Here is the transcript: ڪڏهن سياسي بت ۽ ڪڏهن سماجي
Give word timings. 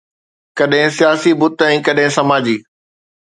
ڪڏهن 0.59 0.89
سياسي 0.99 1.31
بت 1.41 1.61
۽ 1.69 1.77
ڪڏهن 1.89 2.11
سماجي 2.17 2.57